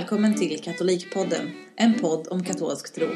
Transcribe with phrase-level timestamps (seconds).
[0.00, 3.06] välkommen till Katolikpodden, en podd om katolsk tro.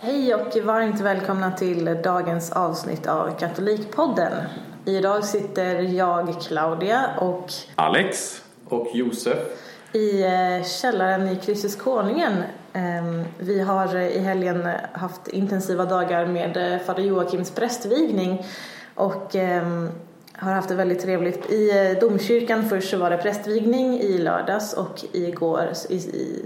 [0.00, 4.32] Hej och varmt välkomna till dagens avsnitt av Katolikpodden.
[4.84, 8.42] Idag sitter jag, Claudia, och Alex.
[8.64, 9.38] Och Josef.
[9.92, 12.42] i eh, källaren i Kristus Konungen.
[12.72, 18.44] Ehm, Vi har i helgen haft intensiva dagar med eh, fader Joakims prästvigning
[18.94, 19.88] och ehm,
[20.32, 21.50] har haft det väldigt trevligt.
[21.50, 25.72] I eh, domkyrkan först så var det prästvigning i lördags och igår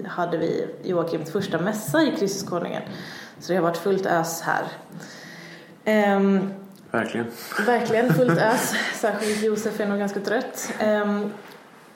[0.08, 2.82] hade vi Joakims första mässa i Kristus Konungen.
[3.40, 4.64] Så det har varit fullt ös här.
[5.84, 6.50] Ehm,
[6.90, 7.26] Verkligen.
[7.66, 8.74] Verkligen fullt ös.
[8.94, 10.72] Särskilt Josef är nog ganska trött.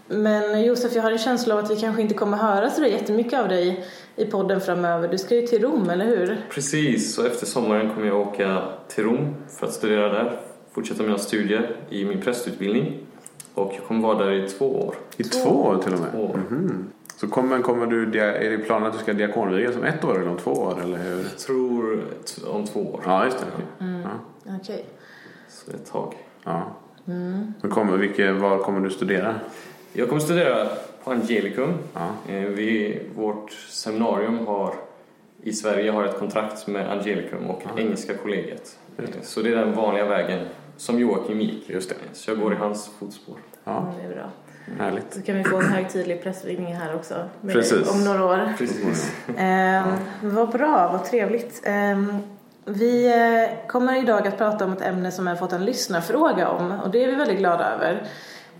[0.07, 3.41] Men Josef, jag har en känsla av att vi kanske inte kommer höra så jättemycket
[3.41, 3.85] av dig
[4.17, 5.09] i podden framöver.
[5.09, 6.47] Du ska ju till Rom, eller hur?
[6.51, 10.41] Precis, så efter sommaren kommer jag åka till Rom för att studera där.
[10.73, 13.07] Fortsätta mina studier i min prästutbildning.
[13.55, 14.95] Och jag kommer vara där i två år.
[15.17, 16.11] I två år till och med?
[16.13, 16.41] Två år.
[16.51, 16.87] Mhm.
[17.17, 20.31] Så kommer, kommer du, är det planen att du ska diakonvigas om ett år eller
[20.31, 20.81] om två år?
[20.83, 21.23] Eller hur?
[21.23, 22.05] Jag tror
[22.47, 23.01] om två år.
[23.05, 23.47] Ja, just det.
[23.79, 24.11] Ja.
[24.61, 24.85] Okej.
[25.49, 26.15] Så ett tag.
[26.45, 26.77] Ja.
[27.05, 29.35] Men kommer, vilket, var kommer du studera?
[29.93, 30.69] Jag kommer studera
[31.05, 31.79] på Angelicum.
[31.95, 32.33] Ja.
[32.35, 34.75] Eh, Vi, vårt seminarium har
[35.43, 38.79] i Sverige har ett kontrakt med Angelicum och Engelska kollegiet.
[38.99, 41.71] Eh, Så det är den vanliga vägen som Joakim gick.
[41.71, 41.95] Just det.
[42.13, 43.37] Så jag går i hans fotspår.
[43.65, 44.31] Ja, det är bra.
[44.85, 45.15] härligt.
[45.15, 47.15] Så kan vi få en högtidlig prästvigning här också.
[47.41, 47.91] med- Precis.
[47.95, 48.53] Om några år.
[48.59, 49.13] Precis.
[49.39, 49.85] Ehm,
[50.23, 51.63] vad bra, vad trevligt.
[51.65, 52.19] Ehm,
[52.65, 56.49] vi eh, kommer idag att prata om ett ämne som jag har fått en lyssnarfråga
[56.49, 58.03] om och det är vi väldigt glada över.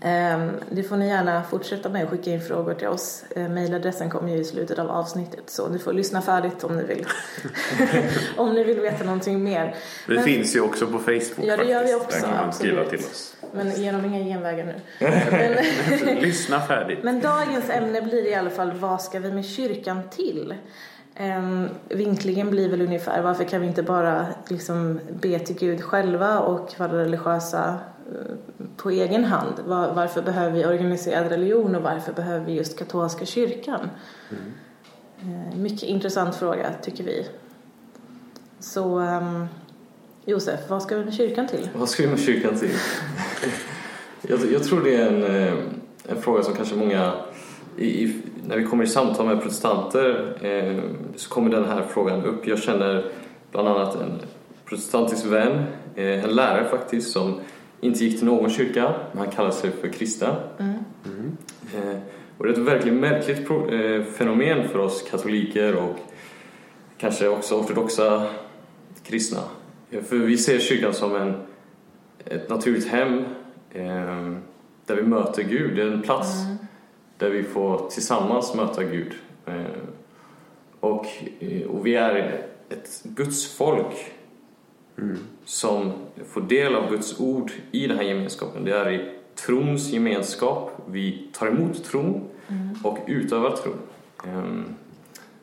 [0.05, 3.23] Ehm, det får ni gärna fortsätta med och skicka in frågor till oss.
[3.35, 6.83] Eh, Mailadressen kommer ju i slutet av avsnittet så ni får lyssna färdigt om ni
[6.83, 7.05] vill.
[8.37, 9.75] om ni vill veta någonting mer.
[10.07, 12.53] Vi Men- finns ju också på Facebook Ja, det gör vi också, Där kan man
[12.53, 13.35] skriva till oss.
[13.53, 14.75] Men genom inga genvägar nu.
[16.01, 16.99] Men, Lyssna färdigt.
[17.03, 20.53] Men dagens ämne blir i alla fall vad ska vi med kyrkan till?
[21.19, 26.39] Um, vinklingen blir väl ungefär varför kan vi inte bara liksom be till Gud själva
[26.39, 27.79] och vara religiösa
[28.77, 29.53] på egen hand?
[29.65, 33.89] Var, varför behöver vi organiserad religion och varför behöver vi just katolska kyrkan?
[35.21, 37.27] Eh, mycket intressant fråga tycker vi.
[38.59, 39.45] Så ehm,
[40.25, 41.69] Josef, vad ska vi med kyrkan till?
[41.75, 42.71] Vad ska vi med kyrkan till?
[44.21, 45.53] jag, jag tror det är en, eh,
[46.07, 47.13] en fråga som kanske många...
[47.77, 50.81] I, i, när vi kommer i samtal med protestanter eh,
[51.15, 52.47] så kommer den här frågan upp.
[52.47, 53.11] Jag känner
[53.51, 54.19] bland annat en
[54.65, 55.63] protestantisk vän,
[55.95, 57.39] eh, en lärare faktiskt, som
[57.83, 60.35] inte gick till någon kyrka, men han kallar sig för kristen.
[61.75, 61.97] Eh,
[62.37, 65.95] och det är ett verkligen märkligt eh, fenomen för oss katoliker och
[66.97, 68.27] kanske också ortodoxa
[69.03, 69.39] kristna.
[70.03, 71.33] För vi ser kyrkan som en,
[72.25, 73.25] ett naturligt hem
[73.71, 74.33] eh,
[74.85, 75.75] där vi möter Gud.
[75.75, 76.29] Det är en plats
[77.17, 79.13] där vi får tillsammans möta Gud.
[79.45, 79.55] Eh,
[80.79, 81.05] och,
[81.67, 84.11] och vi är ett Guds folk
[85.45, 85.91] som
[86.29, 88.65] får del av Guds ord i den här gemenskapen.
[88.65, 90.71] Det är i trons gemenskap.
[90.87, 92.29] Vi tar emot tron
[92.83, 93.77] och utövar tron.
[94.27, 94.65] Ehm,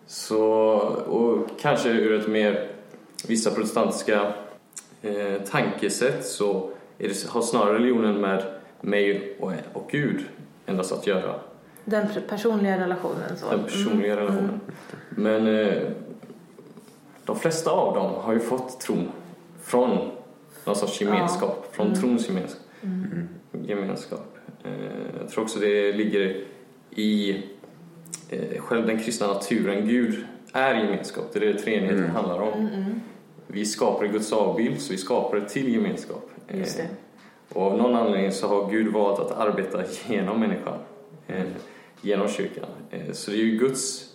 [0.06, 0.43] Så,
[1.09, 2.69] och kanske ur ett mer
[3.28, 4.33] vissa protestantiska
[5.03, 8.44] eh, tankesätt så är det, har snarare religionen med
[8.81, 10.25] mig och, och Gud
[10.66, 11.34] endast att göra.
[11.84, 13.37] Den personliga relationen.
[13.37, 13.50] Så.
[13.50, 14.60] Den personliga relationen.
[15.10, 15.83] Men eh,
[17.25, 19.09] de flesta av dem har ju fått tron
[19.70, 20.10] från
[20.64, 22.62] någon sorts gemenskap, från trons gemenskap.
[23.66, 24.36] gemenskap.
[24.64, 24.72] Eh,
[25.20, 26.44] jag tror också det ligger
[26.91, 27.42] i
[28.28, 29.88] eh, själv den kristna naturen.
[29.88, 32.69] Gud är gemenskap, det är det treenigheten handlar om.
[33.47, 36.30] Vi skapar Guds avbild, så vi skapar det till gemenskap.
[36.48, 36.88] Eh, Just det.
[37.54, 40.78] och av någon anledning så har Gud valt att arbeta genom människan,
[42.00, 42.66] genom kyrkan.
[43.12, 44.06] Så det är ju Guds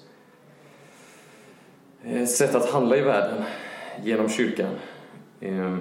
[2.28, 3.44] sätt att handla i världen
[4.04, 4.70] genom kyrkan.
[5.46, 5.78] Eh,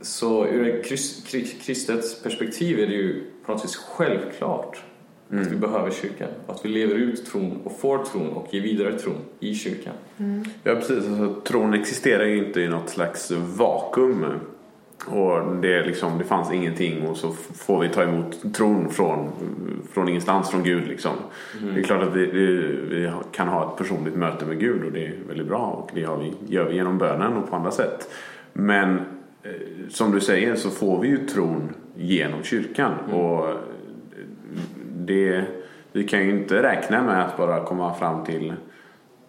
[0.00, 4.82] så ur ett krist, kri- kristet perspektiv är det ju på något vis självklart
[5.30, 6.28] att vi behöver kyrkan.
[6.46, 9.94] Att vi lever ut tron och får tron och ger vidare tron i kyrkan.
[10.62, 10.96] Ja, precis.
[10.96, 14.24] Alltså, tron existerar ju inte i något slags vakuum.
[15.06, 19.30] Och det, liksom, det fanns ingenting och så får vi ta emot tron från,
[19.92, 20.88] från ingenstans, från Gud.
[20.88, 21.12] Liksom.
[21.74, 22.46] Det är klart att vi, vi,
[22.88, 26.00] vi kan ha ett personligt möte med Gud och det är väldigt bra och det
[26.00, 28.08] vi, gör vi genom bönen och på andra sätt.
[28.56, 28.96] Men
[29.42, 29.50] eh,
[29.90, 32.92] som du säger så får vi ju tron genom kyrkan.
[33.12, 33.54] Och eh,
[34.96, 35.44] det,
[35.92, 38.52] vi kan ju inte räkna med att bara komma fram till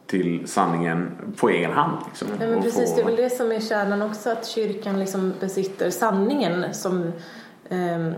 [0.07, 1.97] till sanningen på egen hand.
[2.07, 4.99] Liksom, Ja, men precis, få- det är väl det som är kärnan också, att kyrkan
[4.99, 6.73] liksom besitter sanningen.
[6.73, 7.11] Som,
[7.69, 8.13] ehm,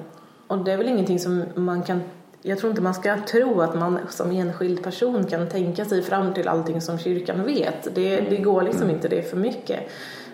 [0.48, 2.02] och det är väl ingenting som man kan...
[2.42, 6.34] Jag tror inte man ska tro att man som enskild person kan tänka sig fram
[6.34, 7.96] till allting som kyrkan vet.
[7.96, 9.80] Det, det går liksom inte, det är för mycket.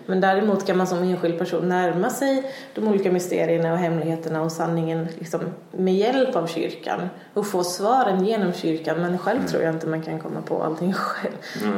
[0.06, 4.52] Men däremot kan man som enskild person närma sig de olika mysterierna och hemligheterna och
[4.52, 5.40] sanningen liksom
[5.72, 9.00] med hjälp av kyrkan och få svaren genom kyrkan.
[9.00, 11.34] Men själv tror jag inte man kan komma på allting själv.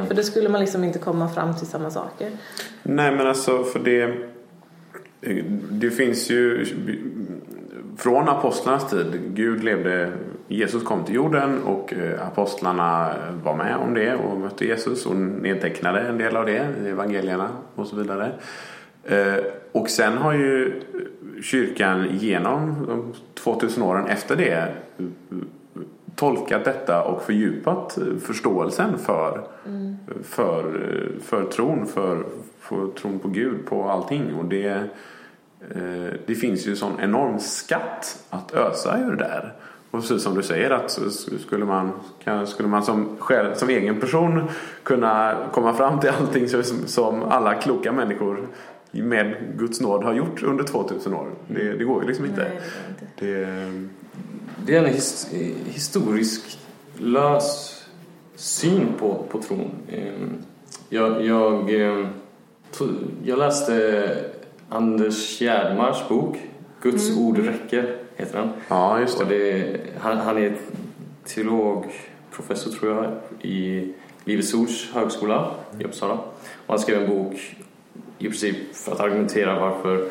[0.07, 2.31] För då skulle man liksom inte komma fram till samma saker.
[2.83, 4.15] Nej men alltså för det
[5.69, 6.65] Det finns ju
[7.97, 10.11] Från apostlarnas tid Gud levde
[10.47, 13.13] Jesus kom till jorden och eh, apostlarna
[13.43, 17.49] var med om det och mötte Jesus och nedtecknade en del av det i evangelierna
[17.75, 18.31] och så vidare.
[19.03, 19.35] Eh,
[19.71, 20.81] Och sen har ju
[21.41, 23.13] kyrkan genom de
[23.43, 24.67] 2000 åren efter det
[26.15, 29.41] tolkat detta och fördjupat förståelsen för,
[30.23, 30.63] för,
[31.21, 32.23] för tron, för,
[32.59, 34.35] för tron på Gud, på allting.
[34.35, 34.83] Och det,
[36.25, 39.53] det finns ju sån enorm skatt att ösa ur där.
[39.91, 40.99] Och precis som du säger att
[41.39, 41.91] skulle man,
[42.45, 44.43] skulle man som, själv, som egen person
[44.83, 48.47] kunna komma fram till allting som, som alla kloka människor
[48.91, 51.27] med Guds nåd har gjort under 2000 år.
[51.47, 52.41] Det, det går ju liksom inte.
[52.41, 52.61] Nej,
[53.19, 53.45] det går inte.
[53.45, 53.87] Det,
[54.65, 55.29] Det är en his,
[55.65, 56.59] historisk
[56.97, 57.73] lös
[58.35, 59.71] syn på, på tron.
[59.91, 60.33] Ehm,
[60.89, 62.07] Jag, jag, ehm,
[63.23, 64.07] jag läste
[64.69, 66.37] Anders Gärdmars bok
[66.81, 68.49] Guds ord räcker, heter den.
[68.67, 69.61] ja, just Och det.
[69.61, 70.55] det, han, han är
[71.25, 73.11] teologprofessor tror jag
[73.51, 73.93] i
[74.25, 76.13] Livets Ords högskola i Uppsala.
[76.13, 77.55] Och han skrev en bok
[78.19, 80.09] i princip för att argumentera varför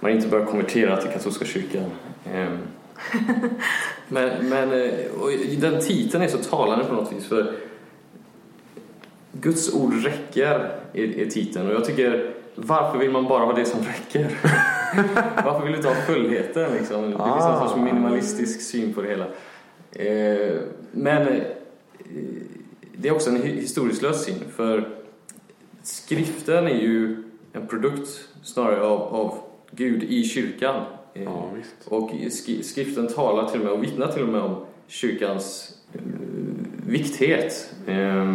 [0.00, 1.84] man inte bör konvertera till katolska kyrkan.
[2.34, 2.58] Ehm,
[4.08, 4.90] Men, men eh,
[5.20, 7.52] och den titeln är så talande på något vis för
[9.32, 12.34] Guds ord räcker är, är titeln och jag tycker
[12.66, 14.38] varför vill man bara ha det som räcker?
[15.44, 17.02] varför vill du ha fullheten liksom?
[17.02, 17.68] Det finns en Ah.
[17.68, 19.24] sorts minimalistisk syn på det hela.
[19.92, 20.56] Eh,
[20.92, 21.42] men eh,
[22.96, 24.88] det är också en hi- historisk lös syn för
[25.82, 27.22] skriften är ju
[27.52, 28.08] en produkt
[28.42, 29.34] snarare av, av
[29.70, 30.82] Gud i kyrkan.
[31.14, 31.50] Eh, Ja,
[31.84, 34.56] och sk- skriften talar till och med och vittnar till och med om
[34.86, 36.00] kyrkans eh,
[36.86, 37.70] vikthet.
[37.86, 38.34] Eh,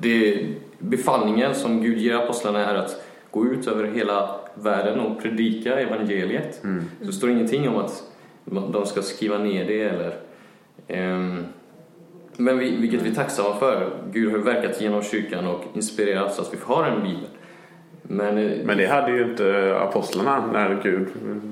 [0.00, 0.46] det,
[0.78, 3.02] befallningen som Gud ger apostlarna är att
[3.36, 6.64] gå ut över hela världen och predika evangeliet.
[6.64, 6.84] Mm.
[7.00, 8.02] Så det står ingenting om att
[8.44, 10.14] de ska skriva ner det eller
[10.88, 11.44] ehm,
[12.36, 13.90] men vi, vilket vi är tacksamma för.
[14.12, 17.28] Gud har verkat genom kyrkan och inspirerat så att vi har en bibel.
[18.02, 21.08] Men, eh, Men det hade ju inte apostlarna när Gud,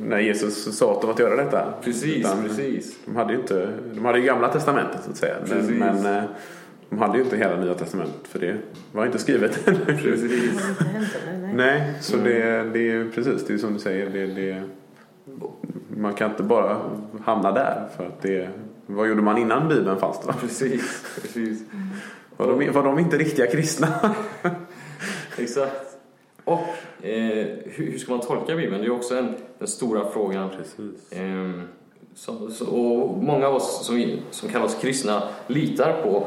[0.09, 1.75] när Jesus sa åt dem att göra detta.
[1.85, 2.99] precis, Utan precis.
[3.05, 5.35] De hade ju inte, de hade ju gamla testamentet så att säga.
[5.41, 5.79] Men, Precis.
[5.79, 6.23] men eh,
[6.95, 8.57] de hade ju inte hela nya testamentet för det
[8.93, 9.85] var inte skrivet ännu.
[9.85, 10.61] precis.
[11.55, 11.93] Nej.
[12.01, 14.11] Så det, det är precis det är som du säger.
[14.11, 14.63] Det, det,
[15.97, 16.81] man kan inte bara
[17.25, 18.49] hamna där för att det
[18.87, 20.33] vad gjorde man innan Bibeln fanns då?
[20.41, 21.63] Precis, precis.
[22.37, 23.89] Var de, var de inte riktiga kristna?
[25.39, 25.97] Exakt.
[26.45, 26.61] Och
[27.07, 28.81] eh, hur, hur ska man tolka Bibeln?
[28.81, 30.51] Det är också en, den stora frågan.
[30.51, 31.13] Precis.
[31.13, 31.63] Ehm,
[32.15, 36.27] så, så, och många av oss som, som kallar oss kristna litar på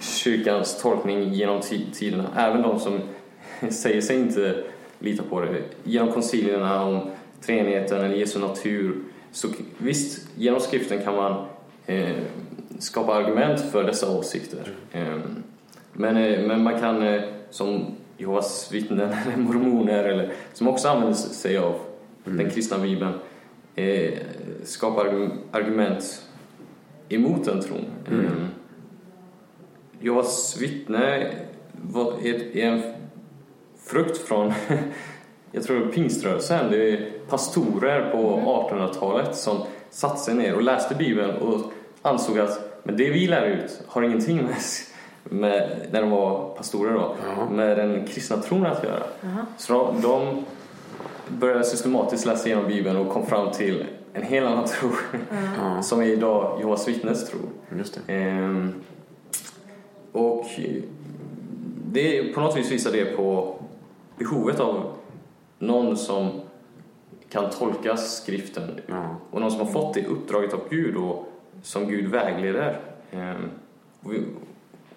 [0.00, 2.24] kyrkans tolkning genom ti- tiderna.
[2.36, 3.00] Även de som
[3.70, 4.64] säger sig inte
[4.98, 5.62] lita på det.
[5.84, 7.00] Genom koncilierna om
[7.40, 8.96] treenigheten eller Jesu natur.
[9.32, 9.48] Så
[9.78, 11.44] visst, genom skriften kan man
[11.86, 12.16] eh,
[12.78, 14.68] skapa argument för dessa åsikter.
[14.92, 15.22] Ehm,
[15.92, 17.84] men, eh, men man kan, eh, som
[18.18, 21.74] Jehovas vittnen eller mormoner, eller, som också använder sig av
[22.24, 23.12] den kristna bibeln,
[23.74, 24.12] eh,
[24.64, 26.22] skapa argu- argument
[27.08, 27.84] emot den tron.
[28.10, 28.26] Mm.
[29.96, 30.06] Mm.
[30.06, 31.32] Jehovas vittne
[31.72, 32.82] var, är, en
[33.84, 34.52] frukt från,
[35.52, 36.70] jag tror pingströrelsen.
[36.70, 38.18] Det är pastorer på
[38.70, 39.58] 1800-talet som
[39.90, 41.72] satte sig ner och läste Bibeln och
[42.02, 44.54] ansåg att men det vi lär ut har ingenting med,
[45.24, 47.50] med när de var pastorer då, Ja.
[47.50, 49.02] med den kristna tron att göra.
[49.20, 49.46] Jaha.
[49.58, 50.44] Så de
[51.28, 54.90] började systematiskt läsa igenom Bibeln och kom fram till en helt annan tro
[55.58, 57.38] Ja, som är idag Jehovas vittnes tro.
[57.78, 58.14] just det.
[58.14, 58.74] Ehm,
[60.16, 60.46] och
[61.92, 63.58] det, på något vis visar det på
[64.18, 64.92] behovet av
[65.58, 66.30] någon som
[67.30, 69.16] kan tolka skriften Ja.
[69.30, 71.26] och någon som har fått det uppdraget av Gud och
[71.62, 72.80] som Gud vägleder.
[73.10, 73.50] Ehm,
[74.02, 74.22] och, vi,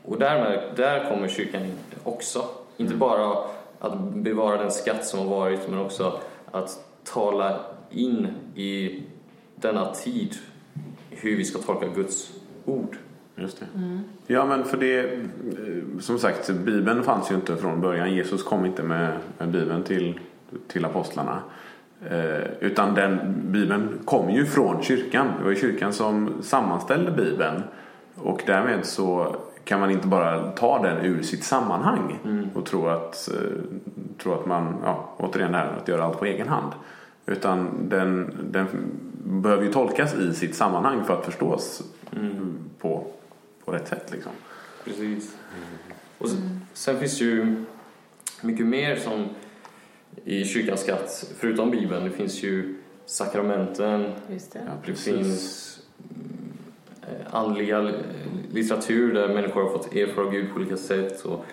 [0.06, 2.46] och därmed, där kommer kyrkan in också.
[2.78, 3.44] Inte bara
[3.80, 6.20] att bevara den skatt som har varit men också
[6.52, 7.60] att tala
[7.92, 9.02] in i
[9.56, 10.36] denna tid
[11.10, 12.32] hur vi ska tolka Guds
[12.66, 12.98] ord.
[13.41, 13.65] Just det.
[14.27, 15.19] Ja men för det, eh,
[16.00, 18.13] som sagt, Bibeln fanns ju inte från början.
[18.13, 20.19] Jesus kom inte med, med Bibeln till,
[20.67, 21.39] till apostlarna.
[22.10, 25.27] Eh, utan den Bibeln kom ju från kyrkan.
[25.38, 27.63] Det var ju kyrkan som sammanställde Bibeln.
[28.15, 32.19] Och därmed så kan man inte bara ta den ur sitt sammanhang
[32.53, 33.62] och tro att, eh,
[34.17, 36.72] tro att man, ja, återigen det här att göra allt på egen hand.
[37.25, 38.67] Utan den, den
[39.24, 41.84] behöver ju tolkas i sitt sammanhang för att förstås
[42.79, 43.08] på,
[43.66, 44.12] på rätt sätt.
[44.12, 44.32] Liksom.
[44.86, 45.36] Precis.
[46.18, 46.36] Och s-
[46.74, 47.66] sen finns det ju
[48.42, 49.25] mycket mer som
[50.25, 52.04] i kyrkans skatt, förutom Bibeln.
[52.04, 52.75] Det finns ju
[53.06, 54.60] sakramenten, Just det.
[54.60, 55.06] Ja, det precis.
[55.06, 56.51] finns mm,
[57.01, 57.94] eh, andliga li-
[58.51, 61.46] litteratur där människor har fått erfara Gud på olika sätt och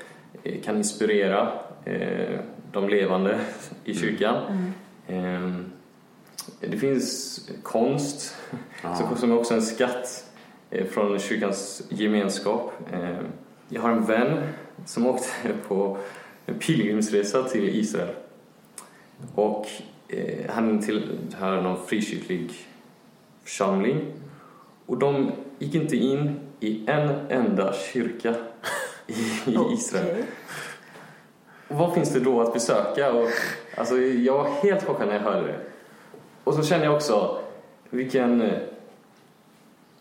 [0.42, 1.52] eh, kan inspirera
[1.84, 2.40] eh,
[2.72, 3.40] de levande
[3.84, 4.72] i kyrkan.
[5.06, 5.50] Eh,
[6.60, 8.34] Det finns konst
[8.82, 8.94] Ja.
[8.96, 10.25] som- som är också en skatt
[10.84, 12.72] från kyrkans gemenskap.
[12.92, 13.16] Eh,
[13.68, 14.42] Jag har en vän
[14.84, 15.28] som åkte
[15.68, 15.98] på
[16.46, 18.14] en pilgrimsresa till Israel.
[19.34, 19.66] Och
[20.08, 22.50] eh, han tillhör någon frikyrklig
[23.44, 24.00] församling.
[24.86, 28.34] Och de gick inte in i en enda kyrka
[29.06, 29.12] i,
[29.50, 30.22] i Israel.
[31.68, 33.12] Och vad finns det då att besöka?
[33.12, 33.28] Och,
[33.76, 35.58] alltså, jag var helt chockad när jag hörde det.
[36.44, 37.38] Och så känner jag också
[37.90, 38.58] vilken eh,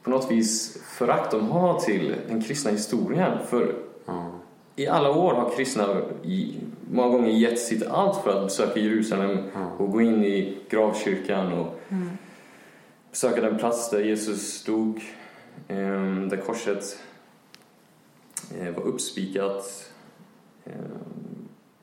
[0.06, 3.38] på något vis förakt de har till den kristna historien.
[3.48, 4.32] För Ja.
[4.76, 6.56] i alla år har kristna i,
[6.92, 9.38] många gånger gett sitt allt för att besöka Jerusalem
[9.78, 11.80] och gå in i gravkyrkan och
[13.12, 15.02] besöka den plats där Jesus stod,
[15.68, 15.78] eh,
[16.30, 16.98] där korset
[18.60, 19.92] eh, var uppspikat.
[20.66, 20.72] Eh,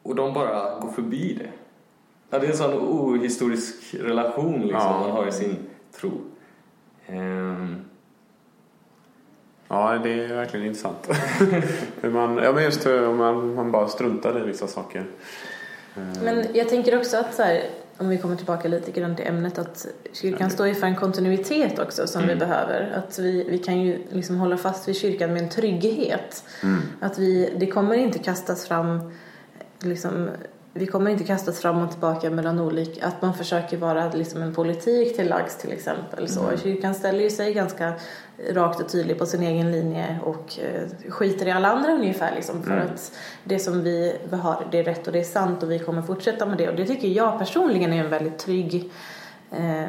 [0.03, 1.51] och de bara går förbi det.
[2.31, 5.01] Ja, det är en sån ohistorisk relation liksom, Ja.
[5.01, 5.57] man har i sin
[6.01, 6.11] tro.
[7.07, 7.77] Ehm,
[9.73, 11.09] ja, det är verkligen intressant.
[12.01, 15.05] Hur man, ja, men just hur man, man bara struntar i vissa saker.
[15.97, 17.63] Eh, Men jag tänker också att så här,
[17.99, 21.79] om vi kommer tillbaka lite grann till ämnet att kyrkan står ju för en kontinuitet
[21.79, 22.93] också som vi behöver.
[22.97, 26.45] Att vi, vi kan ju liksom hålla fast vid kyrkan med en trygghet.
[27.01, 29.13] Att vi, det kommer inte kastas fram
[29.81, 30.29] liksom
[30.75, 34.55] vi kommer inte kastas fram och tillbaka mellan olika, att man försöker vara liksom en
[34.55, 36.29] politik till lags till exempel.
[36.29, 37.93] Så Kyrkan ställer ju sig ganska
[38.51, 42.63] rakt och tydligt på sin egen linje och eh, skiter i alla andra ungefär liksom
[42.63, 43.13] för att
[43.45, 46.47] det som vi har det är rätt och det är sant och vi kommer fortsätta
[46.47, 48.91] med det och det tycker jag personligen är en väldigt trygg
[49.51, 49.87] eh,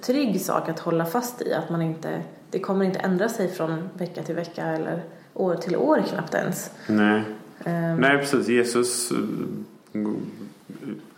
[0.00, 3.88] trygg sak att hålla fast i att man inte, det kommer inte ändra sig från
[3.94, 5.02] vecka till vecka eller
[5.34, 6.70] år till år knappt ens.
[6.86, 7.22] Nej.
[7.64, 8.48] Ehm, Nej, precis.
[8.48, 9.16] Jesus eh,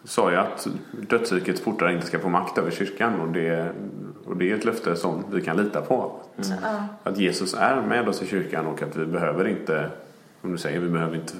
[0.05, 3.73] sa ju att dödsrikets portar inte ska få makt över kyrkan och det,
[4.27, 6.13] och det är ett löfte som vi kan lita på.
[6.37, 6.85] ja.
[7.03, 9.91] Att Jesus är med oss i kyrkan och att vi behöver inte,
[10.41, 11.33] som du säger, vi behöver inte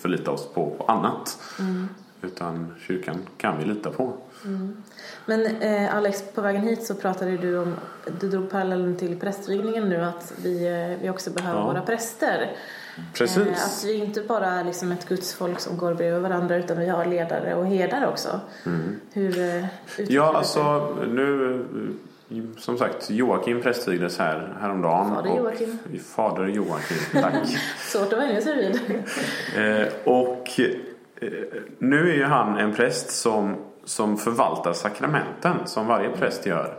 [0.00, 1.38] förlita oss på, på annat.
[2.22, 4.12] Utan kyrkan kan vi lita på.
[5.26, 7.74] Men eh, Alex, på vägen hit så pratade du om,
[8.20, 11.66] du drog parallellen till prästvigningen nu att vi, eh, vi också behöver Ja.
[11.66, 12.50] våra präster.
[13.14, 13.36] Precis.
[13.36, 16.88] Eh, att vi inte bara är liksom ett gudsfolk som går bredvid varandra utan vi
[16.88, 18.40] har ledare och herdar också.
[19.12, 19.64] Hur eh,
[20.08, 20.38] Ja, det?
[20.38, 21.54] alltså nu
[22.30, 25.14] eh, som sagt Joakim prästvigdes här häromdagen.
[25.14, 25.78] Fader och- Joakim.
[26.14, 27.34] Fader Joakim, tack.
[27.78, 28.80] Svårt att vänja sig vid.
[29.56, 31.30] Eh, och eh,
[31.78, 36.74] nu är ju han en präst som, som förvaltar sakramenten som varje präst gör.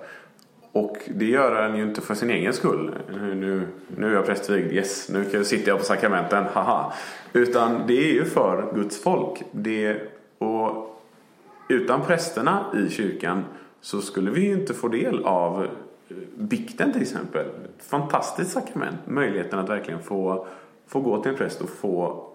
[0.75, 2.91] Och det gör han ju inte för sin egen skull.
[3.09, 6.93] Nu, nu, nu är jag prästvigd, yes, nu kan- sitter jag på sakramenten, haha.
[7.33, 9.43] Utan det är ju för Guds folk.
[9.51, 10.01] Det,
[10.37, 10.99] och
[11.69, 13.43] utan prästerna i kyrkan
[13.81, 17.45] så skulle vi ju inte få del av eh, bikten till exempel.
[17.45, 18.97] Ett fantastiskt sakrament.
[19.05, 20.47] Möjligheten att verkligen få,
[20.87, 22.27] få gå till en präst och få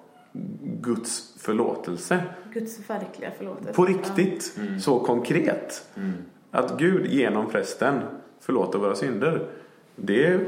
[0.62, 2.23] Guds förlåtelse.
[2.52, 3.73] Guds verkliga förlåtelse.
[3.73, 4.59] På riktigt.
[4.80, 5.88] Så konkret.
[6.50, 8.00] Att Gud genom prästen
[8.40, 9.47] förlåter våra synder.
[9.97, 10.40] Det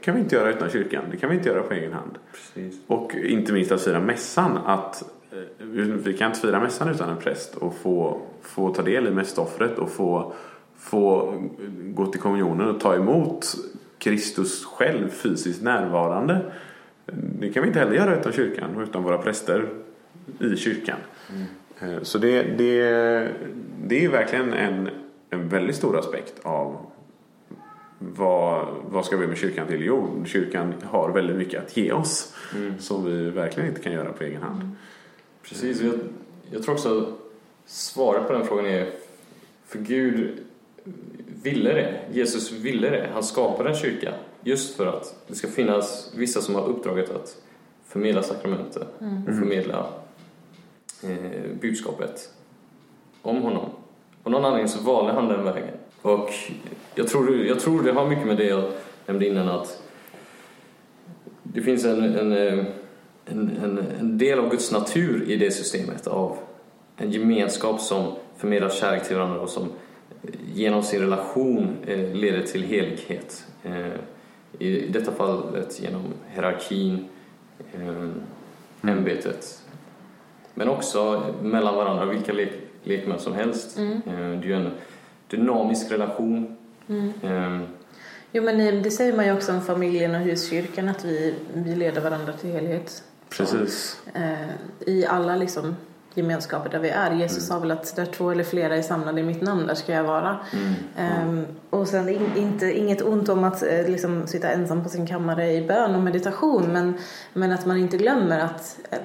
[0.00, 1.04] kan vi inte göra utan kyrkan.
[1.10, 2.18] Det kan vi inte göra på egen hand.
[2.32, 2.80] precis.
[2.86, 4.56] Och inte minst att fira mässan.
[4.56, 5.66] Att eh,
[6.04, 9.78] vi kan inte fira mässan utan en präst och få, få ta del i mässoffret
[9.78, 10.32] och få,
[10.78, 11.34] få
[11.84, 13.46] gå till kommunionen och ta emot
[13.98, 16.52] Kristus själv fysiskt närvarande.
[17.40, 19.68] Det kan vi inte heller göra utan kyrkan och utan våra präster
[20.40, 20.98] i kyrkan.
[21.80, 22.82] Eh, Så det, det,
[23.86, 24.88] det är verkligen en,
[25.30, 26.76] en väldigt stor aspekt av
[28.02, 29.84] vad, vad ska vi med kyrkan till?
[29.84, 32.34] Jo, kyrkan har väldigt mycket att ge oss
[32.78, 34.70] som vi verkligen inte kan göra på egen hand.
[35.42, 35.94] Precis, och jag,
[36.50, 37.08] jag tror också att
[37.66, 38.92] svaret på den frågan är
[39.66, 40.38] för Gud
[41.42, 42.00] ville det.
[42.12, 43.10] Jesus ville det.
[43.12, 44.14] Han skapade en kyrka.
[44.42, 47.42] just för att det ska finnas vissa som har uppdraget att
[47.86, 48.82] förmedla sakramenten
[49.28, 49.86] och förmedla
[51.02, 52.30] eh, budskapet
[53.22, 53.70] om honom.
[54.22, 55.74] Av någon anledning så valde han den vägen.
[56.02, 56.30] Och
[56.94, 58.64] jag tror, jag tror det har mycket med det jag
[59.06, 59.82] nämnde innan att
[61.42, 62.64] det finns en, en, eh,
[63.26, 66.36] en, en, en del av Guds natur i det systemet av
[66.96, 69.68] en gemenskap som förmedlar kärlek till varandra och som
[70.54, 73.46] genom sin relation eh, leder till helighet.
[73.62, 73.92] Eh,
[74.58, 77.04] I detta fallet genom hierarkin,
[77.74, 79.62] eh, ämbetet.
[80.54, 83.78] Men också mellan varandra, vilka lek, lekmän som helst.
[83.78, 83.92] Mm.
[83.92, 84.70] Eh, det är ju en
[85.28, 86.56] dynamisk relation.
[87.22, 87.60] Eh,
[88.32, 92.00] Jo men det säger man ju också om familjen och huskyrkan att vi, vi leder
[92.00, 93.02] varandra till helhet.
[93.28, 94.00] Precis.
[94.14, 94.50] Eh,
[94.86, 95.76] I alla liksom
[96.14, 97.12] gemenskaper där vi är.
[97.12, 99.92] Jesus sa väl att där två eller flera är samlade i mitt namn, där ska
[99.92, 100.38] jag vara.
[100.96, 105.06] Ehm, och sen in, inte, inget ont om att eh, liksom, sitta ensam på sin
[105.06, 106.94] kammare i bön och meditation men,
[107.32, 108.98] men att man inte glömmer att eh,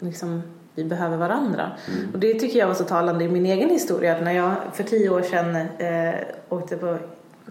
[0.00, 0.42] liksom,
[0.74, 1.70] vi behöver varandra.
[2.12, 4.16] Och det tycker jag var så talande i min egen historia.
[4.16, 6.14] Att när jag för tio år sedan eh,
[6.48, 6.98] åkte på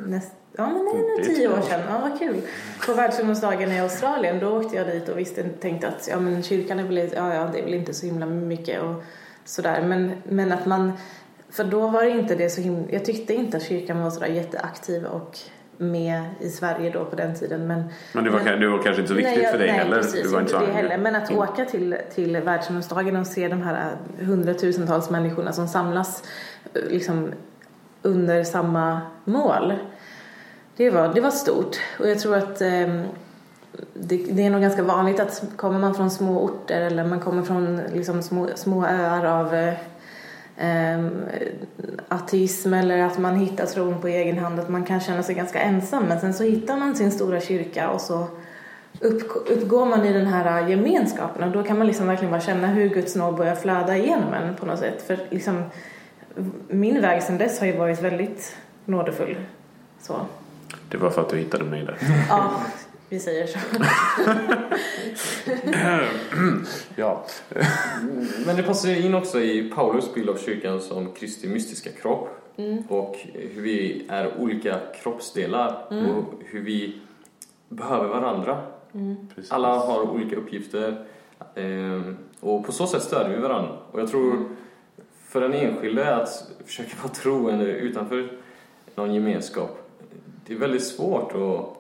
[0.06, 1.82] näst, Ja men det är nu tio år sedan.
[1.90, 2.42] Ja vad kul.
[2.86, 6.80] På världsungdomsdagen i Australien då åkte jag dit och visste, tänkte att ja men kyrkan
[6.80, 9.04] är väl, ja, ja, det är väl inte så himla mycket och
[9.46, 9.82] sådär.
[9.82, 10.92] Men, men att man,
[11.50, 14.28] för då var det inte det så himla, jag tyckte inte att kyrkan var sådär
[14.28, 15.38] jätteaktiv och
[15.78, 17.68] med i Sverige då på den tiden.
[17.68, 19.78] Men, Men det var, det var kanske inte så viktigt nej, jag- för dig nej,
[19.78, 19.98] heller.
[19.98, 20.98] Precis, du var inte så det heller.
[20.98, 21.42] Men att Mm.
[21.42, 26.24] åka till, till världsungdomsdagen och se de här hundratusentals människorna som samlas
[26.74, 27.32] eh, liksom
[28.02, 29.74] under samma mål.
[30.78, 31.78] Det var, det var stort.
[32.00, 33.04] Och jag tror att eh,
[33.94, 37.44] det, det är nog ganska vanligt att kommer man från små orter eller man kommer
[37.44, 39.74] från liksom små, små öar av eh,
[40.58, 41.12] ehm,
[42.08, 45.60] ateism eller att man hittar tron på egen hand att man kan känna sig ganska
[45.60, 48.28] ensam men sen så hittar man sin stora kyrka och så
[49.00, 52.68] upp, uppgår man i den här gemenskapen och då kan man liksom verkligen bara känna
[52.68, 55.64] hur Guds nåd börjar flöda igenom en på något sätt för liksom
[56.68, 59.36] min väg sen dess har ju varit väldigt nådefull
[60.02, 60.20] så
[60.90, 61.98] Det var för att du hittade mig där.
[62.30, 62.52] ja
[63.10, 63.60] vi säger så
[66.96, 67.26] ja.
[68.46, 72.30] Men det passar ju in också i Paulus bild av kyrkan som Kristi mystiska kropp
[72.88, 77.02] och hur vi är olika kroppsdelar och hur vi
[77.70, 78.62] behöver varandra.
[79.36, 79.52] Precis.
[79.52, 81.06] Alla har olika uppgifter
[81.56, 83.72] ehm, och på så sätt stöder vi varandra.
[83.92, 84.50] Och jag tror
[85.30, 88.32] för den enskilde att försöka vara troende utanför
[88.96, 89.90] någon gemenskap,
[90.46, 91.76] det är väldigt svårt och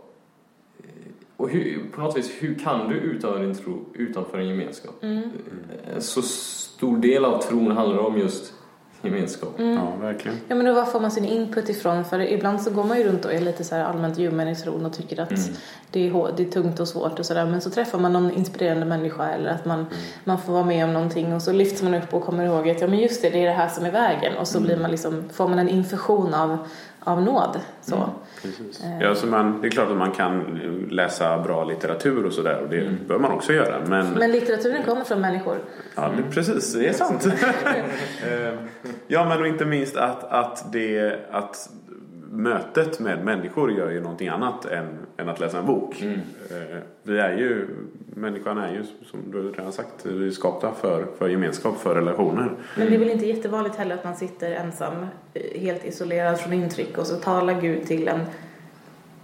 [1.39, 5.03] och hur, på något vis, hur kan du utöva din tro utanför en gemenskap?
[5.93, 8.53] En så stor del av tron handlar om just
[9.01, 9.53] gemenskap.
[9.57, 10.37] Ja, verkligen.
[10.47, 12.05] Ja men då var får man sin input ifrån?
[12.05, 14.55] För ibland så går man ju runt och är lite så här allmänt ljummen i
[14.55, 15.31] tron och tycker att
[15.91, 17.45] det, är, hår- det är tungt och svårt och sådär.
[17.45, 19.85] Men så träffar man någon inspirerande människa eller att man,
[20.23, 22.81] man får vara med om någonting och så lyfts man upp och kommer ihåg att
[22.81, 24.37] ja men just det, det är det här som är vägen.
[24.37, 26.57] Och så blir man liksom, får man en infusion av,
[27.03, 27.59] av nåd.
[27.81, 28.09] Så.
[28.41, 28.83] Precis.
[29.01, 30.59] Ja, så man, det är klart att man kan
[30.91, 33.81] läsa bra litteratur och sådär och det bör man också göra.
[33.85, 35.57] Men, Men litteraturen kommer från människor.
[35.95, 37.27] ja, det, precis, det är sant.
[38.23, 38.53] Eh,
[39.07, 41.69] ja, men och inte minst att, att, det, att
[42.31, 44.85] mötet med människor gör ju någonting annat än,
[45.17, 46.01] än att läsa en bok.
[46.01, 47.67] Eh, Vi är ju,
[48.15, 52.51] människan är ju som du redan sagt, vi är skapta för, för gemenskap, för relationer.
[52.77, 54.93] Men det är väl inte jättevanligt heller att man sitter ensam,
[55.33, 58.19] eh, helt isolerad från intryck och så talar Gud till en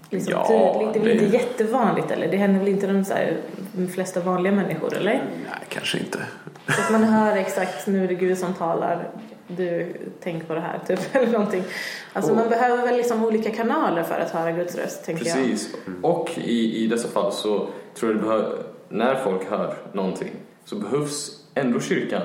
[0.10, 0.94] liksom Ja, tydligt.
[0.94, 2.28] Det är väl det- inte jättevanligt eller?
[2.32, 3.38] Det händer väl inte de, så här,
[3.72, 5.14] de flesta vanliga människor eller?
[5.14, 6.20] Nej, kanske inte.
[6.68, 9.08] Så att man hör exakt nu är det Gud som talar.
[9.48, 11.64] Du, tänk på det här typ eller någonting.
[12.14, 15.36] Alltså Och- man behöver väl liksom olika kanaler för att höra Guds röst tänker jag.
[15.36, 15.76] Precis.
[16.02, 18.58] Och i, i dessa fall så tror jag det behöver,
[18.90, 20.32] när folk hör någonting
[20.66, 22.22] så behövs ändå kyrkan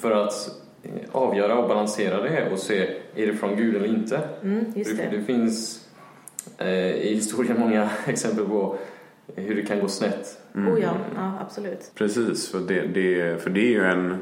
[0.00, 0.50] för att
[0.82, 4.20] eh, avgöra och balansera det och se är det från Gud eller inte.
[4.42, 5.16] Mm, just det, det.
[5.16, 5.88] det finns
[6.58, 8.76] eh, i historien många exempel på
[9.34, 10.40] hur det kan gå snett.
[10.54, 11.90] Oh ja, ja absolut.
[11.94, 14.18] Precis, för det, det, för det är ju en...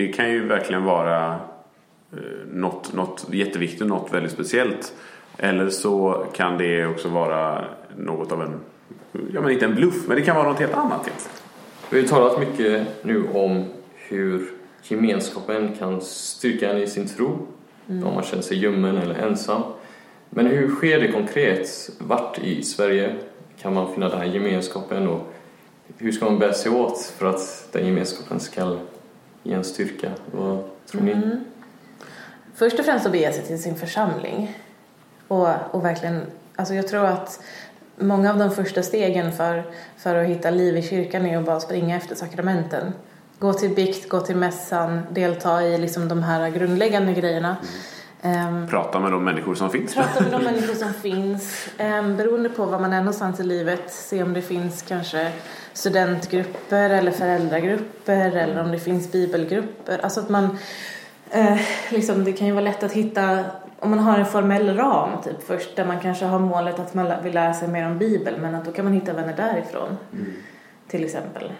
[0.00, 1.34] Det kan ju verkligen vara
[2.12, 2.18] eh,
[2.52, 4.94] något, något jätteviktigt, något väldigt speciellt.
[5.38, 7.64] Eller så kan det också vara
[7.96, 8.60] något av en,
[9.32, 10.92] ja men inte en bluff, men det kan vara något helt annat.
[10.92, 11.42] helt enkelt.
[11.90, 14.50] Vi har ju talat mycket nu om hur
[14.82, 17.46] gemenskapen kan styrka en i sin tro.
[17.86, 19.62] Om man känner sig ljummen eller ensam.
[20.30, 21.90] Men hur sker det konkret?
[21.98, 23.16] Vart i Sverige
[23.62, 25.32] kan man finna den här gemenskapen och
[25.98, 28.76] hur ska man bära sig åt för att den gemenskapen ska
[29.42, 30.10] ge en styrka?
[30.32, 31.40] Vad tror ni?
[32.54, 34.58] Först och främst att bege sig till sin församling
[35.28, 36.22] och, och verkligen
[36.56, 37.40] alltså jag tror att
[37.96, 39.64] många av de första stegen för,
[39.96, 42.92] för att hitta liv i kyrkan är att bara springa efter sakramenten.
[43.38, 47.48] Gå till bikt, gå till mässan, delta i liksom de här grundläggande grejerna.
[47.48, 47.74] Mm.
[48.70, 49.94] Prata med de människor som finns.
[49.94, 51.68] Prata med de människor som finns.
[51.78, 55.32] Um, beroende på var man är någonstans i livet, se om det finns kanske
[55.72, 59.98] studentgrupper eller föräldragrupper eller om det finns bibelgrupper.
[60.02, 60.58] Alltså att man,
[61.30, 63.44] eh, liksom, det kan ju vara lätt att hitta
[63.80, 67.22] om man har en formell ram typ först där man kanske har målet att man
[67.22, 69.96] vill lära sig mer om Bibeln men att då kan man hitta vänner därifrån.
[70.12, 70.32] Mm.
[70.88, 71.52] Till exempel.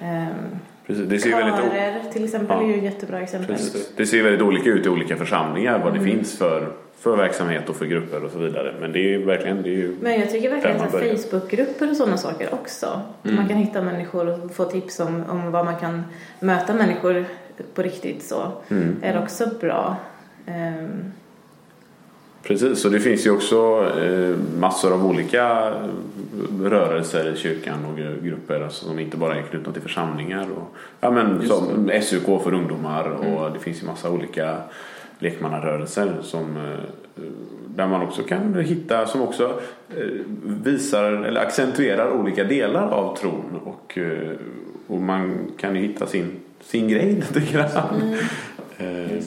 [0.00, 2.62] Um, Precis, det ser Körer väldigt till exempel ja.
[2.62, 3.56] är ju jättebra exempel.
[3.56, 3.92] Precis.
[3.96, 6.10] Det ser väldigt olika ut i olika församlingar vad det mm.
[6.10, 8.74] finns för, för verksamhet och för grupper och så vidare.
[8.80, 11.96] Men det är ju verkligen det är ju Men jag tycker verkligen att Facebookgrupper och
[11.96, 13.00] sådana saker också.
[13.24, 13.36] Mm.
[13.36, 16.04] Man kan hitta människor och få tips om, om vad man kan
[16.40, 17.24] möta människor
[17.74, 18.52] på riktigt så.
[18.68, 18.96] Mm.
[19.02, 19.96] är också bra.
[20.46, 21.12] Um,
[22.48, 25.72] Precis, och det finns ju också eh, massor av olika
[26.62, 30.46] rörelser i kyrkan och grupper alltså, som inte bara är knutna till församlingar.
[30.56, 33.52] Och, ja, men, som SUK för ungdomar och mm.
[33.52, 34.56] det finns ju massa olika
[35.18, 37.22] lekmannarörelser som, eh,
[37.66, 39.60] där man också kan hitta som också
[39.96, 40.04] eh,
[40.42, 43.98] visar eller accentuerar olika delar av tron och,
[44.86, 48.02] och man kan ju hitta sin, sin grej lite grann.
[48.78, 49.22] Mm.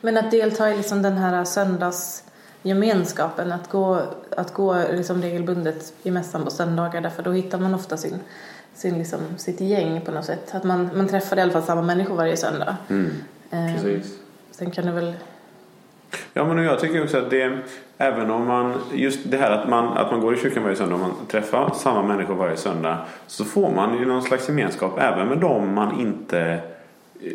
[0.00, 2.24] Men att delta i liksom den här söndags
[2.64, 4.00] gemenskapen att gå,
[4.36, 8.18] att gå liksom regelbundet i mässan på söndagar därför då hittar man ofta sin,
[8.74, 10.54] sin liksom, sitt gäng på något sätt.
[10.54, 12.76] Att man, man träffar i alla fall samma människor varje söndag.
[12.88, 13.10] Mm.
[13.50, 14.18] Eh, Precis.
[14.50, 15.14] Sen kan det väl
[16.32, 17.58] Ja men jag tycker också att det
[17.98, 20.94] Även om man Just det här att man, att man går i kyrkan varje söndag
[20.94, 25.28] och man träffar samma människor varje söndag Så får man ju någon slags gemenskap även
[25.28, 26.60] med dem man inte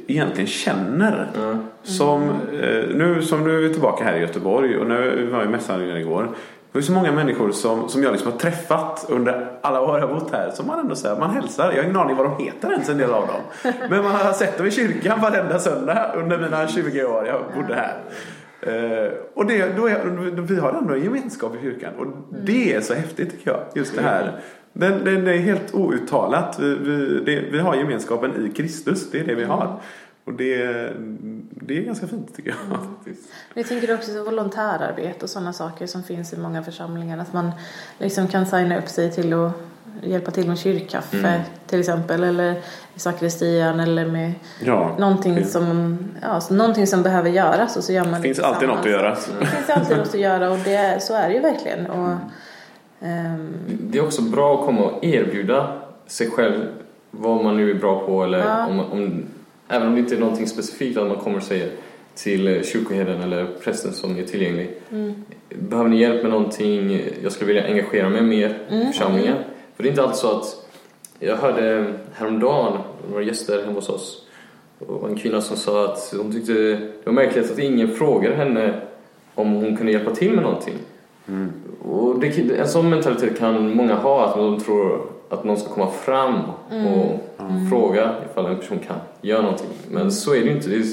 [0.08, 1.28] egentligen känner.
[1.36, 1.58] Mm.
[1.84, 5.48] Som, eh, nu, som nu är vi tillbaka här i Göteborg och nu var i
[5.48, 6.30] mässan igår.
[6.72, 10.08] Det är så många människor som, som jag liksom har träffat under alla år jag
[10.08, 11.72] har bott här som man ändå säger, man hälsar.
[11.72, 13.74] Jag har ingen aning vad de heter ens en del av dem.
[13.90, 17.76] Men man har sett dem i kyrkan varenda söndag under mina 20 år jag bodde
[17.76, 17.96] här.
[18.68, 20.06] Uh, och det, då är,
[20.42, 22.06] vi har ändå en gemenskap i kyrkan och
[22.46, 23.60] det är så häftigt tycker jag.
[23.76, 24.40] Just det här
[24.74, 26.60] den, den är helt outtalat.
[26.60, 29.12] Vi, vi, det, vi har gemenskapen i Kristus.
[29.12, 29.80] Det är det vi har.
[30.26, 30.58] Och det,
[31.52, 32.78] det är ganska fint tycker jag.
[32.78, 33.18] Mm.
[33.54, 37.18] Jag tänker också på volontärarbete och sådana saker som finns i många församlingar.
[37.18, 37.52] Att man
[37.98, 39.52] liksom kan signa upp sig till att
[40.04, 41.42] hjälpa till med kyrkkaffe mm.
[41.68, 42.24] till exempel.
[42.24, 42.52] Eller
[42.96, 47.78] i sakristian eller med ja, någonting, som, ja, någonting som behöver göras.
[47.78, 49.18] Och så gör man det finns alltid något att göra.
[49.40, 51.86] Det finns alltid något att göra och det, så är det ju verkligen.
[51.86, 52.18] Och, mm.
[53.68, 56.66] Det är också bra att komma och erbjuda sig själv
[57.12, 58.68] vad man nu är bra på eller ja.
[58.68, 59.26] om, om,
[59.68, 61.72] även om det inte är någonting specifikt att man kommer och säger
[62.16, 64.72] till eh, kyrkoherden eller prästen som är tillgänglig.
[64.92, 65.14] Mm.
[65.50, 67.02] Behöver ni hjälp med någonting?
[67.24, 68.82] Jag skulle vilja engagera mig mer mm.
[68.82, 69.34] i församlingen.
[69.34, 69.44] Mm.
[69.76, 70.66] För det är inte alltid så att
[71.20, 72.78] jag hörde häromdagen,
[73.10, 74.26] några gäster hemma hos oss
[74.80, 78.82] och en kvinna som sa att hon tyckte det var märkligt att ingen frågade henne
[79.36, 80.76] om hon kunde hjälpa till med någonting.
[81.30, 81.52] Mm.
[81.84, 85.92] Och det, en sån mentalitet kan många ha, att de tror att någon ska komma
[85.92, 86.88] fram mm.
[86.88, 87.70] och mm.
[87.70, 89.68] fråga ifall en person kan göra någonting.
[89.92, 90.70] Men så är det ju inte.
[90.70, 90.86] Det är,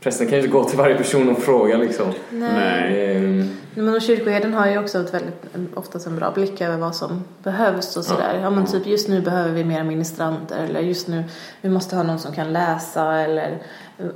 [0.00, 2.06] prästen kan ju inte gå till varje person och fråga liksom.
[2.30, 3.16] Nej.
[3.16, 3.48] Mm.
[3.82, 7.96] Men kyrkoherden har ju också ett väldigt, oftast en bra blick över vad som behövs
[7.96, 8.34] och sådär.
[8.34, 8.40] Ja.
[8.40, 11.24] ja men typ just nu behöver vi mer ministranter eller just nu
[11.60, 13.58] vi måste ha någon som kan läsa eller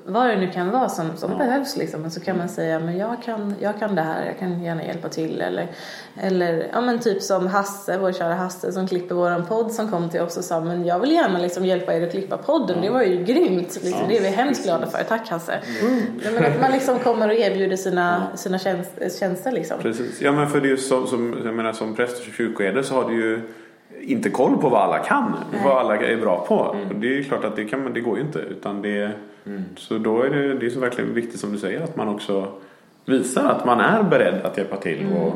[0.04, 1.38] vad det nu kan vara som, som ja.
[1.38, 2.04] behövs liksom.
[2.04, 4.84] Och så kan man säga, men jag kan, jag kan det här, jag kan gärna
[4.84, 5.40] hjälpa till.
[5.40, 5.70] Eller,
[6.20, 10.10] eller ja men typ som Hasse, vår kära Hasse som klipper våran podd som kom
[10.10, 12.76] till oss och sa, men jag vill gärna liksom hjälpa er att klippa podden.
[12.76, 12.82] Ja.
[12.82, 13.78] Det var ju grymt.
[13.82, 14.08] Liksom.
[14.08, 15.04] Det är vi hemskt glada för.
[15.04, 15.60] Tack Hasse.
[15.80, 16.02] Mm.
[16.34, 19.78] Men att man liksom kommer och erbjuder sina, sina tjänster liksom.
[19.82, 20.22] Precis.
[20.22, 22.94] Ja men för det är ju som, som, jag menar, som präst och kyrkoherde så
[22.94, 23.40] har du ju
[24.00, 25.60] inte koll på vad alla kan, Nej.
[25.64, 26.74] vad alla är bra på.
[26.76, 26.88] Mm.
[26.88, 28.38] Och det är klart att det, kan, det går ju inte.
[28.38, 29.10] Utan det,
[29.46, 29.64] mm.
[29.76, 32.52] Så då är det, det är så verkligen viktigt som du säger att man också
[33.04, 35.12] visar att man är beredd att hjälpa till mm.
[35.12, 35.32] och,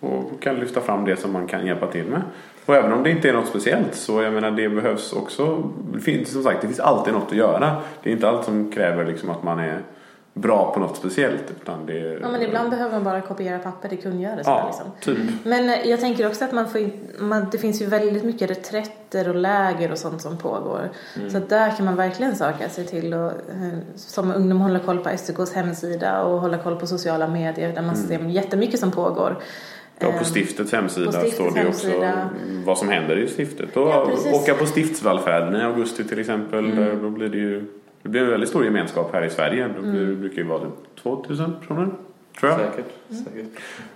[0.00, 2.22] och kan lyfta fram det som man kan hjälpa till med.
[2.66, 5.70] Och även om det inte är något speciellt så jag menar det behövs också.
[5.92, 7.76] Det finns, som sagt det finns alltid något att göra.
[8.02, 9.78] Det är inte allt som kräver liksom att man är
[10.34, 11.50] bra på något speciellt.
[11.62, 14.50] Utan det, ja men ibland behöver man bara kopiera papper till kungörelse.
[14.50, 15.16] Ja, liksom.
[15.16, 15.44] typ.
[15.44, 18.50] Men eh, jag tänker också att man får in, man, det finns ju väldigt mycket
[18.50, 20.90] reträtter och läger och sånt som pågår.
[21.16, 21.30] Mm.
[21.30, 25.08] Så där kan man verkligen söka sig till och eh, som ungdom hålla koll på
[25.08, 28.06] STKs hemsida och hålla koll på sociala medier där man mm.
[28.08, 29.36] ser jättemycket som pågår.
[29.98, 32.28] Ja, på ehm, stiftets hemsida på stiftets står det hemsida.
[32.28, 33.76] också vad som händer i stiftet.
[33.76, 36.72] Och ja, åka på stiftsvallfärden i augusti till exempel.
[36.72, 37.02] Mm.
[37.02, 37.64] Då blir det ju
[38.02, 39.68] det blir en väldigt stor gemenskap här i Sverige.
[39.68, 40.20] Det mm.
[40.20, 40.70] brukar ju vara
[41.02, 41.88] 2000 personer.
[42.40, 42.60] Tror jag.
[42.60, 42.92] Säkert.
[43.08, 43.48] säkert.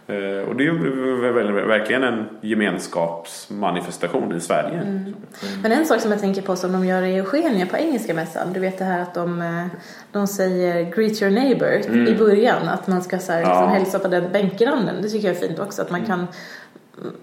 [0.06, 4.80] Eh, Och det är verkligen en gemenskapsmanifestation i Sverige.
[4.80, 5.14] Mm.
[5.62, 8.52] Men en sak som jag tänker på som de gör i Eugenia på engelska mässan.
[8.52, 9.66] Du vet det här att de, eh,
[10.12, 12.68] de säger greet your neighbor i början.
[12.68, 13.66] Att man ska så här, liksom, Ja.
[13.66, 15.02] hälsa på den bänkgrannen.
[15.02, 15.82] Det tycker jag är fint också.
[15.82, 16.26] Att man kan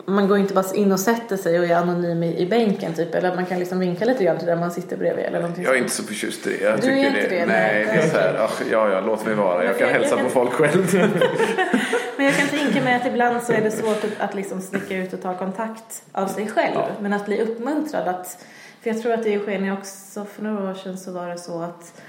[0.05, 3.15] man går inte bara in och sätter sig och är anonym i, i bänken typ.
[3.15, 5.73] Eller man kan liksom vinka lite grann till där man sitter bredvid eller någonting Jag
[5.75, 6.63] är inte så förtjust i det.
[6.65, 7.85] Jag Du är inte det, Nej, nej.
[7.85, 9.63] det är så här, ja, ja, låt mig vara.
[9.65, 10.93] Jag kan Jag- hälsa jag på kan- folk själv.
[12.17, 14.95] Men jag kan tänka mig att ibland så är det svårt att, att liksom sticka
[14.97, 16.73] ut och ta kontakt av sig själv.
[16.75, 16.87] Ja.
[16.99, 18.37] Men att bli uppmuntrad att...
[18.81, 21.61] För jag tror att i Eugenia också för några år sedan så var det så
[21.61, 22.01] att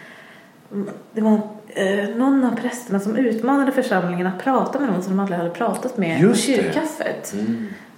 [1.13, 5.21] det var eh, någon av prästerna som utmanade församlingen att prata med någon som de
[5.21, 6.53] aldrig hade pratat med på Just det.
[6.55, 7.35] kyrkkaffet.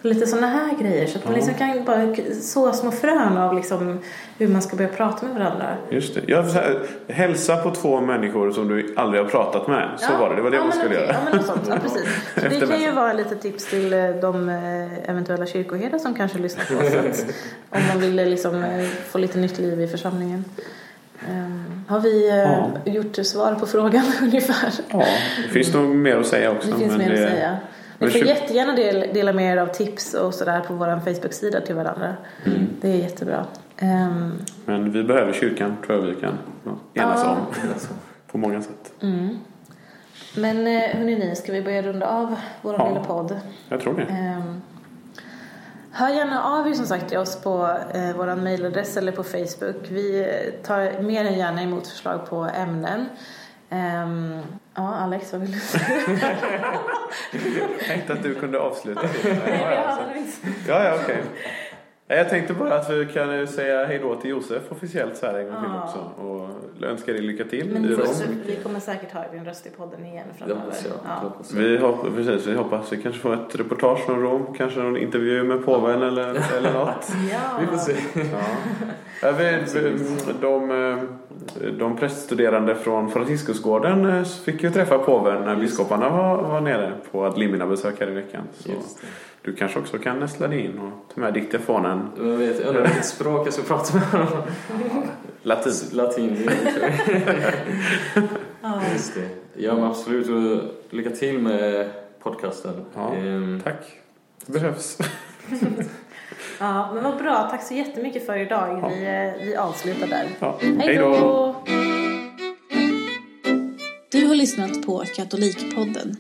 [0.03, 3.55] Så lite sådana här grejer så att man liksom kan bara så små frön av
[3.55, 3.99] liksom
[4.39, 5.77] hur man ska börja prata med varandra.
[5.91, 6.21] Just det.
[6.27, 9.89] Jag, här, hälsa på två människor som du aldrig har pratat med.
[9.99, 10.37] Så Ja, var det.
[10.37, 11.13] Det var det ja, man skulle okej, göra.
[11.13, 11.63] Ja, men sånt.
[11.69, 12.05] Ja, precis.
[12.35, 16.39] Så det kan ju vara lite tips till eh, de eh, eventuella kyrkoherdar som kanske
[16.39, 16.75] lyssnar på
[17.09, 17.25] oss.
[17.71, 20.45] Om man vill liksom eh, få lite nytt liv i församlingen.
[21.29, 22.71] Ehm, har vi eh, Ja.
[22.85, 24.73] gjort svar på frågan ungefär?
[24.91, 25.05] Ja,
[25.47, 26.71] det finns nog mer att säga också.
[26.71, 27.57] Det finns men mer det- att säga.
[27.99, 31.75] Ni får jättegärna del, dela med er av tips och sådär på vår Facebook-sida till
[31.75, 32.15] varandra.
[32.47, 32.59] Mm.
[32.81, 33.45] Det är jättebra.
[33.79, 34.33] Ehm,
[34.65, 36.39] Men vi behöver kyrkan, tror jag vi kan
[36.95, 37.31] enas Ja.
[37.31, 37.37] om.
[38.33, 38.93] På många sätt.
[39.03, 39.29] mm.
[40.37, 42.89] Men eh, hörni ni, ska vi börja runda av vår Ja.
[42.89, 43.37] lilla podd?
[43.69, 44.03] Jag tror det.
[44.03, 44.63] Ehm,
[45.97, 49.77] hör gärna av er som sagt till oss på eh, vår mejladress eller på Facebook.
[49.89, 50.27] Vi
[50.63, 53.09] tar mer än gärna emot förslag på ämnen.
[53.71, 54.43] Ehm,
[54.75, 55.85] ja, Alex, vad vill du säga?
[57.33, 59.29] Jag tänkte att du kunde avsluta det.
[59.29, 59.99] Ja,
[60.69, 61.23] ja, ja, okej.
[62.09, 65.45] Jag tänkte bara att vi kan säga hej då till Josef officiellt så här en
[65.47, 65.83] gång till Ja.
[65.85, 66.23] också.
[66.23, 66.49] Och
[66.87, 68.07] önska dig lycka till Men i Rom.
[68.47, 70.61] Vi kommer säkert ha din röst i podden igen framöver.
[70.61, 70.93] hoppas jag.
[71.05, 71.29] Ja.
[71.29, 71.61] hoppas jag.
[71.61, 75.43] Vi hoppas, precis, vi hoppas vi kanske får ett reportage från Rom, kanske någon intervju
[75.45, 77.09] med påven eller, eller något.
[77.33, 77.59] Ja.
[77.61, 77.93] Vi får se.
[78.15, 78.41] Ja.
[79.23, 79.45] Ja, vi,
[79.81, 79.99] vi,
[80.41, 81.09] de,
[81.79, 87.25] de präststuderande från Franciscusgården eh, fick ju träffa påven när biskoparna var, var nere på
[87.25, 88.43] Ad Limina-besök här i veckan.
[88.59, 89.07] Så Just det.
[89.47, 92.83] Du kanske också kan nästla dig in och ta med diktafonen Jag vet, jag undrar
[92.83, 94.43] vilket språk jag ska prata med honom.
[95.43, 95.73] latin.
[95.93, 96.51] Latin.
[98.63, 98.81] Ja.
[98.93, 99.29] Just det.
[99.63, 100.63] Ja, men absolut.
[100.91, 101.91] Lycka till med
[102.23, 102.85] podcasten.
[102.95, 103.15] Ja.
[103.15, 104.01] Ehm, Tack.
[104.47, 104.99] Det behövs.
[106.61, 107.49] ja, men vad bra.
[107.51, 108.91] Tack så jättemycket för idag.
[108.91, 110.27] Vi, eh, vi avslutar där.
[110.39, 110.59] Ja.
[110.79, 111.55] Hej då!
[114.11, 116.17] Du har lyssnat på Katolikpodden.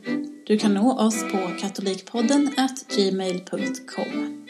[0.46, 2.50] Du kan nå oss på katolikpodden
[2.96, 4.45] gmail.com.